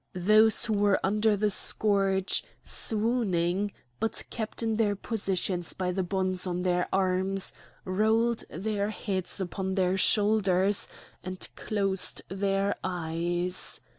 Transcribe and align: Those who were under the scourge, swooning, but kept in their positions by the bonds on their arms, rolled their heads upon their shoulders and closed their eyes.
Those 0.15 0.65
who 0.65 0.73
were 0.73 0.99
under 1.03 1.37
the 1.37 1.51
scourge, 1.51 2.43
swooning, 2.63 3.71
but 3.99 4.23
kept 4.31 4.63
in 4.63 4.77
their 4.77 4.95
positions 4.95 5.73
by 5.73 5.91
the 5.91 6.01
bonds 6.01 6.47
on 6.47 6.63
their 6.63 6.87
arms, 6.91 7.53
rolled 7.85 8.43
their 8.49 8.89
heads 8.89 9.39
upon 9.39 9.75
their 9.75 9.99
shoulders 9.99 10.87
and 11.23 11.47
closed 11.55 12.23
their 12.31 12.77
eyes. 12.83 13.79